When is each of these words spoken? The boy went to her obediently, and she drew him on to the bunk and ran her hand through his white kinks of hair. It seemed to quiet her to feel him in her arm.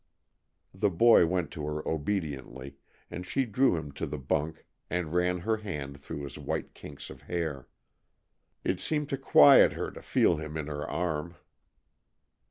The 0.73 0.89
boy 0.89 1.27
went 1.27 1.51
to 1.51 1.67
her 1.67 1.87
obediently, 1.87 2.77
and 3.11 3.23
she 3.23 3.45
drew 3.45 3.75
him 3.75 3.89
on 3.89 3.91
to 3.91 4.07
the 4.07 4.17
bunk 4.17 4.65
and 4.89 5.13
ran 5.13 5.41
her 5.41 5.57
hand 5.57 5.99
through 5.99 6.23
his 6.23 6.39
white 6.39 6.73
kinks 6.73 7.11
of 7.11 7.21
hair. 7.21 7.67
It 8.63 8.79
seemed 8.79 9.09
to 9.09 9.17
quiet 9.19 9.73
her 9.73 9.91
to 9.91 10.01
feel 10.01 10.37
him 10.37 10.57
in 10.57 10.65
her 10.65 10.89
arm. 10.89 11.35